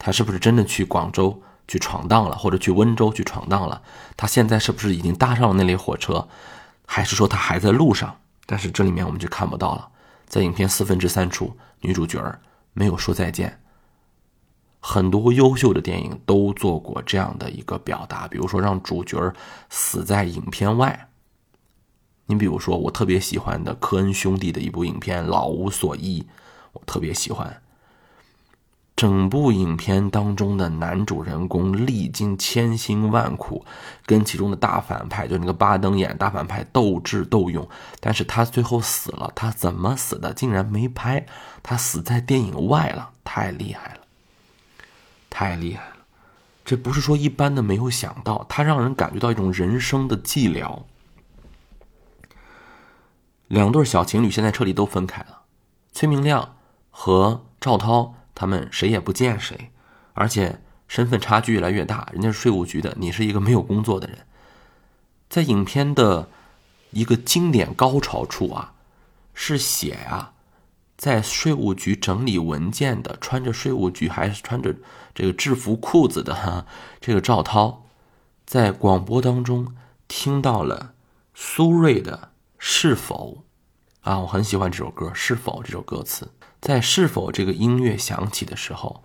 [0.00, 1.40] 他是不是真的去广州？
[1.68, 3.80] 去闯荡了，或者去温州去闯荡了。
[4.16, 6.26] 他现在是不是已经搭上了那列火车，
[6.84, 8.16] 还是说他还在路上？
[8.44, 9.88] 但是这里面我们就看不到了。
[10.26, 12.38] 在影片四分之三处，女主角
[12.72, 13.60] 没有说再见。
[14.80, 19.32] 很多优秀的电影都做过这样的一个表达，比如说让主角
[19.68, 21.08] 死在影片外。
[22.26, 26.20] 你比如说，我特别喜欢的科恩兄弟的一部影片《老无所依》，
[26.72, 27.62] 我特别喜欢。
[28.96, 33.62] 整部影片当中的男主人公历经千辛万苦，
[34.06, 37.68] 跟其中的大反派，就那个巴登演大反派斗智斗勇，
[38.00, 39.30] 但是他最后死了。
[39.34, 40.32] 他怎么死的？
[40.32, 41.26] 竟然没拍，
[41.62, 44.00] 他死在电影外了，太厉害了，
[45.28, 45.96] 太厉害了！
[46.64, 50.84] 这不是说一般的没有想到，他让人感觉到一种人生的寂寥。
[53.48, 55.42] 两对小情侣现在彻底都分开了，
[55.92, 56.56] 崔明亮
[56.90, 58.14] 和赵涛。
[58.36, 59.70] 他们谁也不见谁，
[60.12, 62.08] 而且身份差距越来越大。
[62.12, 64.18] 人家是税务局的，你是一个没有工作的人。
[65.28, 66.28] 在影片的
[66.90, 68.74] 一个经典高潮处啊，
[69.32, 70.32] 是写呀，
[70.96, 74.74] 在税务局整理文件的，穿着税务局还是穿着
[75.14, 76.66] 这个制服裤子的哈，
[77.00, 77.86] 这个赵涛，
[78.44, 79.74] 在广播当中
[80.06, 80.92] 听到了
[81.34, 82.16] 苏芮的
[82.58, 83.44] 《是否》
[84.08, 86.30] 啊，我很喜欢这首歌《是否》这首歌词，
[86.66, 89.04] 在《是否》这个音乐响起的时候，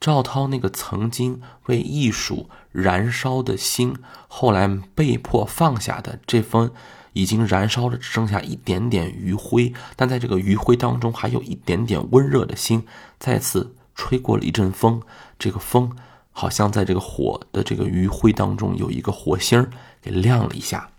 [0.00, 3.94] 赵涛那个曾经为艺术燃烧的心，
[4.26, 4.66] 后来
[4.96, 6.72] 被迫放下的这封。
[7.12, 12.84] 已经燃烧了，只剩下一点点余晖，但在这个余晖当中，还有一点点温热的心，
[13.20, 15.00] 再次吹过了一阵风。
[15.38, 15.96] 这个风
[16.32, 20.90] 好像在这个火的这个余晖当中，有一个火星给亮了一下。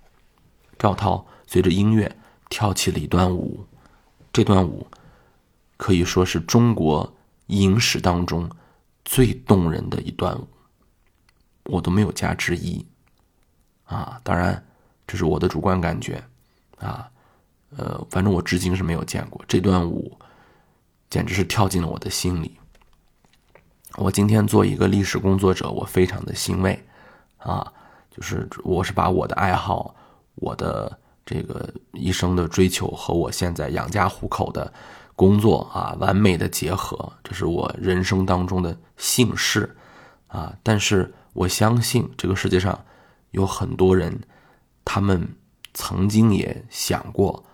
[0.80, 2.16] 赵涛随着音乐
[2.48, 3.66] 跳起了一段舞，
[4.32, 4.88] 这段舞
[5.84, 7.14] 可以说是中国
[7.48, 8.50] 影史当中
[9.04, 10.48] 最动人的一段舞，
[11.66, 12.86] 我都没有加之一。
[13.84, 14.64] 啊，当然。
[15.06, 16.24] 这是我的主观感觉，
[16.80, 17.12] 啊，
[17.76, 20.18] 呃，反正我至今是没有见过这段舞，
[21.10, 22.58] 简直是跳进了我的心里。
[23.98, 26.82] 我今天做一个历史工作者，我非常的欣慰，
[27.38, 27.72] 啊，
[28.10, 29.94] 就是我是把我的爱好、
[30.36, 34.74] 我的这个一生的追求和我现在养家糊口的
[35.16, 39.76] 工作啊，完美的结合，这是我人生当中的幸事，
[40.28, 42.84] 啊，但是我相信这个世界上
[43.32, 44.20] 有很多人。
[44.86, 45.38] 他们
[45.74, 47.46] 曾经也想过，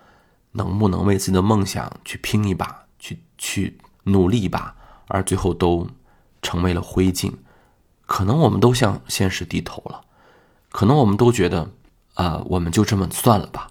[0.53, 4.75] 能不能为自己的梦想去拼一把，去去努力一把，
[5.07, 5.87] 而最后都
[6.41, 7.31] 成为了灰烬。
[8.07, 10.01] 可能我们都向现实低头了，
[10.71, 11.69] 可能我们都觉得，
[12.15, 13.67] 啊，我们就这么算了吧。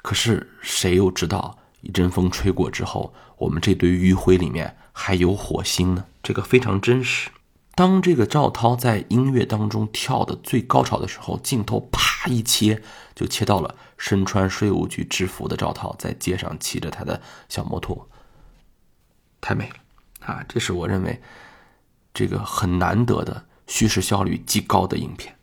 [0.00, 6.06] 可是谁又知道，一阵风吹过之后，我们这堆余晖里面还有火星呢？
[6.22, 7.30] 这个非常真实。
[7.74, 12.82] 当这个赵涛在音乐当中跳的最高潮的时候，镜头啪一切，
[13.14, 18.08] 就切到了身穿税务局制服的赵涛在街上骑着他的小摩托，
[19.40, 19.76] 太美了
[20.20, 20.44] 啊！
[20.48, 21.20] 这是我认为
[22.12, 25.34] 这个很难得的叙事效率极高的影片。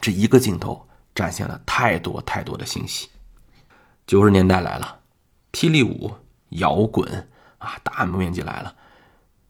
[0.00, 3.08] 这一个镜头展现了太多太多的信息。
[4.08, 5.00] 九十年代来了，
[5.52, 6.14] 霹雳舞、
[6.48, 8.74] 摇滚啊，大面积来了。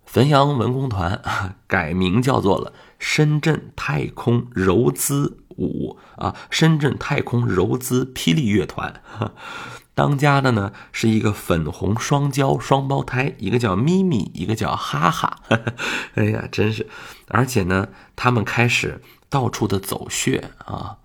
[0.04, 9.00] 汾阳文工团啊改名叫做了深圳太空柔姿舞啊，深圳太空柔姿霹雳乐团。
[9.94, 15.38] 当家的呢是一个粉红双骄双胞胎，一个叫咪咪，一个叫哈哈。
[16.16, 16.88] 哎呀，真是！
[17.28, 20.98] 而且呢，他们开始到处的走穴啊，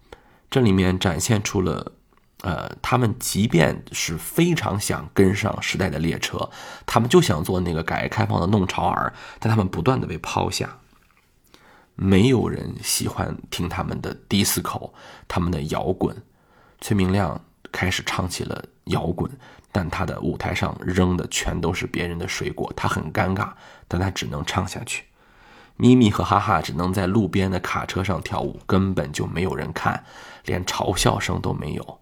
[0.49, 1.91] 这里面展现出了。
[2.43, 6.49] 呃，他们即便是非常想跟上时代的列车，
[6.85, 10.77] 他们就想做那个改革开放的弄潮儿，但他们不断的被抛下。
[11.95, 14.91] 没有人喜欢听他们的迪斯科，
[15.25, 16.15] 他们的摇滚。
[16.81, 17.39] 崔明亮
[17.71, 19.31] 开始唱起了摇滚，
[19.71, 23.51] 但他的舞台上扔的全都是别人的水果，他很尴尬，
[23.87, 25.05] 但他只能唱下去。
[25.77, 30.03] 咪咪和哈哈只能在路边的卡车上跳舞，根本就没有人看，
[30.43, 31.99] 连嘲笑声都没有。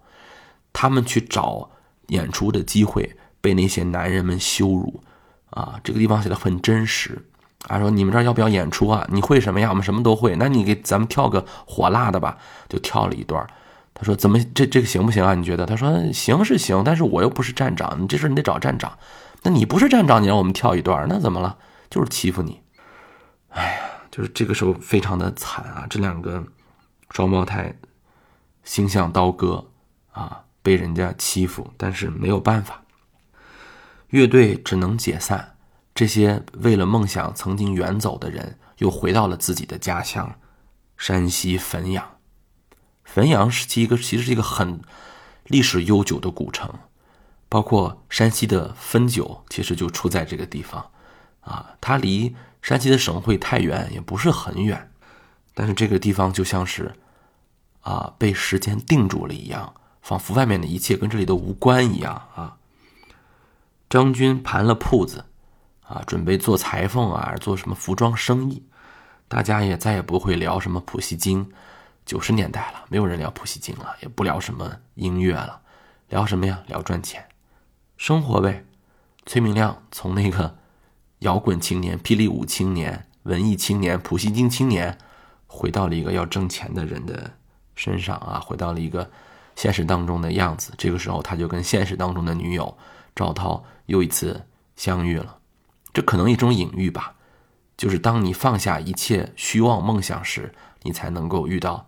[0.73, 1.69] 他们去找
[2.07, 5.03] 演出的机会，被那些男人们羞辱，
[5.51, 7.27] 啊，这个地方写的很真实。
[7.67, 9.07] 啊，说你们这儿要不要演出啊？
[9.11, 9.69] 你会什么呀？
[9.69, 10.35] 我们什么都会。
[10.35, 13.47] 那你给咱们跳个火辣的吧，就跳了一段。
[13.93, 15.35] 他说怎么这这个行不行啊？
[15.35, 15.63] 你觉得？
[15.65, 18.97] 他说行是行，但是我又不是站长，你这事你得找站长。
[19.43, 21.57] 那你不是站长，你让我们跳一段，那怎么了？
[21.87, 22.61] 就是欺负你。
[23.49, 23.79] 哎呀，
[24.09, 25.85] 就是这个时候非常的惨啊！
[25.87, 26.43] 这两个
[27.11, 27.75] 双胞胎，
[28.63, 29.67] 心像刀割
[30.13, 30.45] 啊。
[30.61, 32.83] 被人家欺负，但是没有办法，
[34.09, 35.55] 乐队只能解散。
[35.93, 40.35] 这些为了梦想曾经远走的人，又回到了自己的家乡——
[40.97, 42.17] 山西汾阳。
[43.03, 44.81] 汾阳是一个其实是一个很
[45.45, 46.73] 历史悠久的古城，
[47.49, 50.91] 包括山西的汾酒，其实就出在这个地方。
[51.41, 54.91] 啊，它离山西的省会太原也不是很远，
[55.53, 56.93] 但是这个地方就像是
[57.81, 59.73] 啊被时间定住了一样。
[60.01, 62.57] 仿佛外面的一切跟这里都无关一样啊！
[63.89, 65.23] 张军盘了铺子，
[65.83, 68.63] 啊，准备做裁缝啊，做什么服装生意。
[69.27, 71.47] 大家也再也不会聊什么普希金，
[72.05, 75.61] 九十年代了，没有人聊普希金了，也不聊什么音乐了，
[76.09, 76.59] 聊什么呀？
[76.67, 77.23] 聊赚钱，
[77.95, 78.65] 生活呗。
[79.25, 80.57] 崔明亮从那个
[81.19, 84.97] 摇滚青年、霹雳舞青年、文艺青年、普希金青年，
[85.45, 87.31] 回到了一个要挣钱的人的
[87.75, 89.09] 身上啊，回到了一个。
[89.55, 92.77] 现实当中的样子，这个时候他就跟现实当中的女友
[93.15, 94.45] 赵涛又一次
[94.75, 95.37] 相遇了，
[95.93, 97.15] 这可能一种隐喻吧，
[97.77, 101.87] 就是当你放下一切虚妄梦想时，你才能够遇到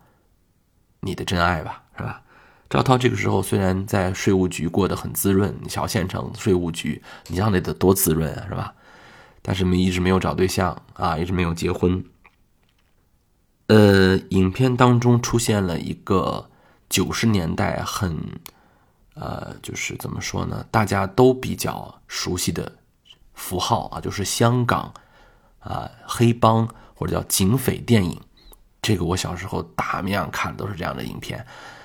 [1.00, 2.22] 你的真爱吧，是吧？
[2.70, 8.74] 赵涛这个时候虽然在税务局过得很滋润，小县城税务局，你想得得多滋润啊，是吧？
[9.42, 12.04] 但是没一直没有找对象啊，一直没有结婚。
[13.66, 16.50] 呃，影片当中出现了一个
[16.94, 18.16] 九十年代很，
[19.14, 20.64] 呃，就是怎么说呢？
[20.70, 22.70] 大家都比较熟悉的
[23.34, 24.94] 符号啊，就是香港
[25.58, 28.20] 啊黑帮或者叫警匪电影。
[28.80, 31.44] 这个我小时候大面看都是这样的影片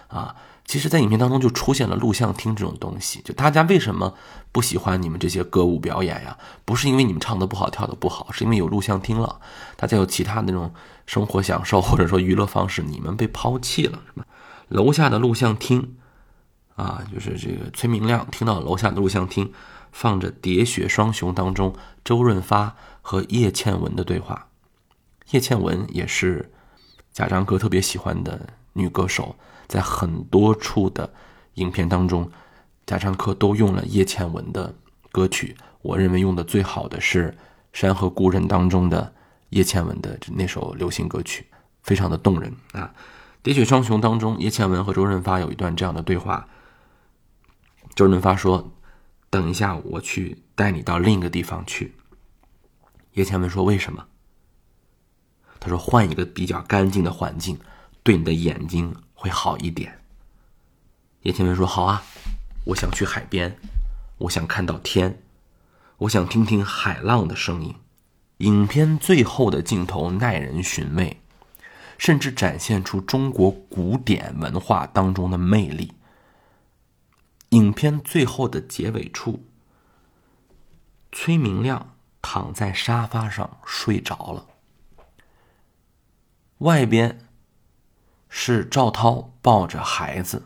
[0.09, 0.35] 啊。
[0.65, 3.19] 其实，在影片当中就出现了录像厅这种东西。
[3.25, 4.13] 就大家为什么
[4.51, 6.37] 不喜欢你们这些歌舞表演呀？
[6.65, 9.41] 不是因为你们唱的不好、跳的不好，是因为有录像厅了。
[9.75, 10.71] 大家有其他那种
[11.07, 14.27] 生活享受或者说娱乐方式，你们被抛弃了，是吧？
[14.69, 15.97] 楼下的录像厅
[16.75, 19.51] 啊，就是这个崔明亮听到楼下的录像厅
[19.91, 24.47] 放着《喋血双雄》当中周润发和叶倩文的对话。
[25.31, 26.51] 叶倩文也是
[27.11, 29.35] 贾樟柯特别喜欢的女歌手。
[29.67, 31.13] 在很多处的
[31.55, 32.31] 影片当中，
[32.87, 34.73] 贾樟柯都用了叶倩文的
[35.11, 35.55] 歌曲。
[35.83, 37.29] 我认为用的最好的是
[37.71, 39.13] 《山河故人》当中的
[39.49, 41.45] 叶倩文的那首流行歌曲，
[41.83, 42.91] 非常的动人啊。
[43.43, 46.47] 《喋血双雄》当中，叶倩文和周润发有一段这样的对话。
[47.95, 48.71] 周润发说
[49.29, 51.95] ：“等一下，我去带你到另一个地方去。”
[53.13, 54.05] 叶倩文说：“为什么？”
[55.59, 57.59] 他说：“换一个比较干净的环境，
[58.03, 59.99] 对你的眼睛。”会好一点。
[61.23, 62.01] 叶倩文说：“好啊，
[62.63, 63.59] 我想去海边，
[64.17, 65.21] 我想看到天，
[65.97, 67.75] 我想听听海浪的声音。”
[68.39, 71.19] 影片最后的镜头耐人寻味，
[71.99, 75.93] 甚至展现出中国古典文化当中的魅力。
[77.49, 79.45] 影片最后的结尾处，
[81.11, 84.47] 崔明亮躺在沙发上睡着了，
[86.57, 87.19] 外边。
[88.31, 90.43] 是赵涛抱着孩子，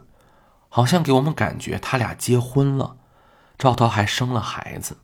[0.70, 2.96] 好像给我们感觉他俩结婚了，
[3.58, 5.00] 赵涛还生了孩子，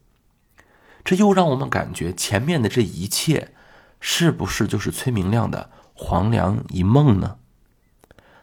[1.04, 3.54] 这又让我们感觉前面的这一切，
[4.00, 7.36] 是不是就是崔明亮的黄粱一梦呢？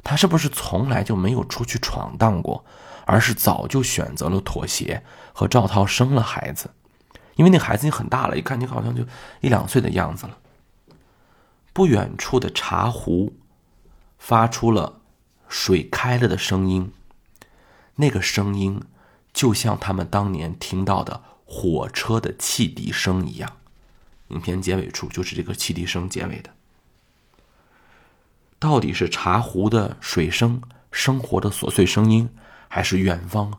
[0.05, 2.65] 他是不是从来就没有出去闯荡过，
[3.07, 5.03] 而是早就选择了妥协，
[5.33, 6.71] 和赵涛生了孩子？
[7.37, 9.03] 因为那孩子已经很大了，一看你好像就
[9.41, 10.37] 一两岁的样子了。
[11.73, 13.33] 不远处的茶壶。
[14.19, 15.03] 发出了
[15.47, 16.91] 水开了的声音，
[17.97, 18.83] 那个声音
[19.33, 23.59] 就像他们当年听到的火车的汽笛声一样。
[24.29, 26.51] 影片结尾处就是这个汽笛声结尾的。
[28.59, 32.29] 到底是茶壶的水声、生活的琐碎声音，
[32.69, 33.53] 还是远方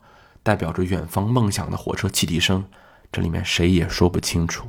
[0.44, 2.66] 代表着远方梦想的火车汽笛声？
[3.12, 4.68] 这里面谁也说不清楚。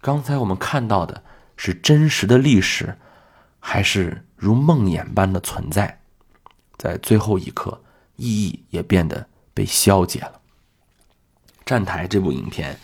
[0.00, 1.22] 刚才我们看到的
[1.56, 2.96] 是真实的历史。
[3.60, 6.00] 还是如梦魇般的存在，
[6.78, 7.82] 在最后一刻，
[8.14, 10.40] 意义也变得被消解了。
[11.66, 12.78] 站台这部影片，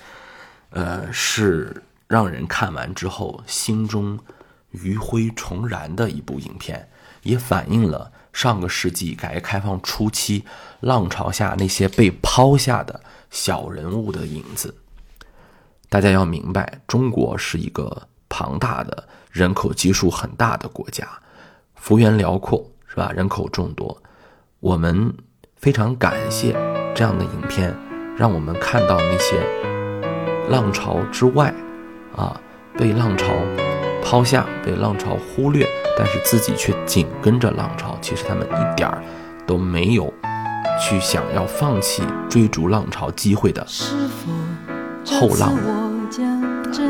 [0.70, 4.18] 呃，是让人看完之后心中
[4.82, 6.88] 余晖重燃的一部影片，
[7.22, 10.44] 也反映了上个世纪改革开放初期
[10.80, 13.00] 浪潮下那些被抛下的
[13.30, 14.74] 小人物的影子。
[15.88, 19.08] 大家要明白，中国是一个庞大的。
[19.30, 21.08] 人口基数很大的国家，
[21.74, 23.10] 幅员辽阔，是吧？
[23.10, 24.00] 人口众多，
[24.60, 25.12] 我们
[25.56, 26.52] 非常感谢
[26.94, 27.76] 这样的影片，
[28.16, 29.44] 让我们看到那些
[30.48, 31.52] 浪潮之外，
[32.14, 32.40] 啊，
[32.78, 33.26] 被浪潮
[34.04, 35.66] 抛下、被浪潮忽略，
[35.98, 37.98] 但是自己却紧跟着浪潮。
[38.00, 39.02] 其实他们一点儿
[39.46, 40.12] 都没有
[40.80, 43.66] 去想要放弃追逐浪潮机会的
[45.06, 45.64] 后浪人。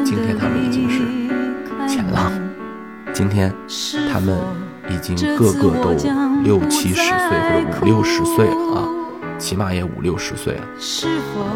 [0.04, 1.00] 今天他们已经是。
[1.86, 2.32] 前浪，
[3.12, 3.54] 今天
[4.10, 4.38] 他们
[4.88, 5.90] 已经个个都
[6.42, 8.88] 六七十岁或者五六十岁了啊，
[9.38, 10.66] 起码也五六十岁了，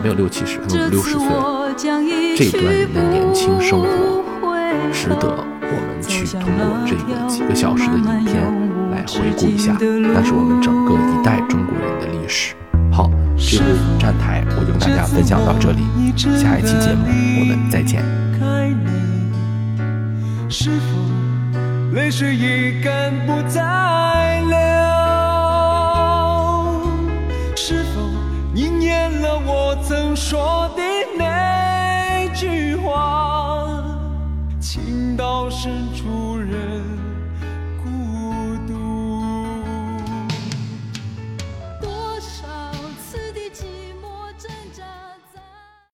[0.02, 1.74] 没有六七十，可能五六十岁了。
[2.36, 4.17] 这段人的年轻生活，
[4.92, 8.34] 值得我们去通过这个几个小时的影片
[8.90, 12.54] 来回顾一下那是我们整个一代中国人的历史。
[12.92, 15.82] 好这部站台我就跟大家分享到这里
[16.16, 17.06] 下一期节目
[17.40, 18.02] 我们再见
[20.50, 20.86] 是否
[21.94, 24.56] 泪水已干不再流？
[27.54, 28.00] 是否
[28.54, 30.82] 你念了我曾说的
[35.58, 35.87] passion.